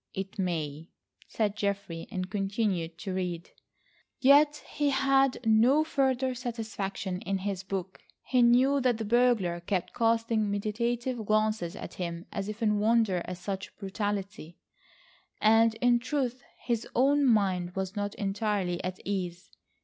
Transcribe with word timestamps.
"It 0.15 0.39
may," 0.39 0.89
said 1.27 1.55
Geoffrey, 1.55 2.07
and 2.09 2.27
continued 2.27 2.97
to 2.97 3.13
read. 3.13 3.51
Yet 4.19 4.63
he 4.67 4.89
had 4.89 5.37
no 5.45 5.83
further 5.83 6.33
satisfaction 6.33 7.21
in 7.21 7.37
his 7.37 7.61
book. 7.61 8.01
He 8.23 8.41
knew 8.41 8.81
that 8.81 8.97
the 8.97 9.05
burglar 9.05 9.59
kept 9.59 9.93
casting 9.93 10.49
meditative 10.49 11.23
glances 11.23 11.75
at 11.75 11.93
him 11.93 12.25
as 12.31 12.49
if 12.49 12.63
in 12.63 12.79
wonder 12.79 13.21
at 13.25 13.37
such 13.37 13.77
brutality, 13.77 14.57
and 15.39 15.75
in 15.75 15.99
truth, 15.99 16.41
his 16.65 16.87
own 16.95 17.23
mind 17.23 17.75
was 17.75 17.95
not 17.95 18.15
entirely 18.15 18.83
at 18.83 18.97
ease. 19.05 19.51